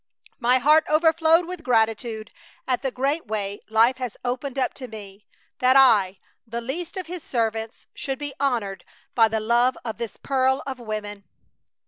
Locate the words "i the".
5.75-6.59